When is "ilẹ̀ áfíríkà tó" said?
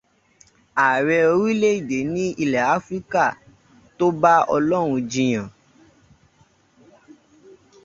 2.43-4.05